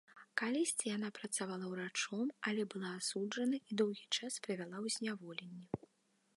[0.41, 5.65] Калісьці яна працавала ўрачом, але была асуджана і доўгі час правяла ў зняволенні.